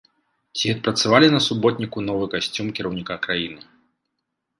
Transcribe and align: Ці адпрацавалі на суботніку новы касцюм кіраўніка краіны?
Ці 0.59 0.71
адпрацавалі 0.75 1.27
на 1.35 1.41
суботніку 1.47 1.97
новы 2.07 2.25
касцюм 2.33 2.71
кіраўніка 2.79 3.19
краіны? 3.27 3.61